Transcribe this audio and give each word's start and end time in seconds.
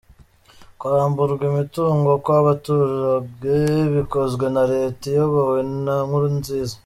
Kwamburwa 0.79 1.43
imitungo 1.51 2.11
kw’abaturage 2.23 3.55
bikozwa 3.95 4.45
na 4.55 4.63
Leta 4.71 5.03
iyobowe 5.09 5.59
na 5.85 5.95
Nkurunziza. 6.07 6.75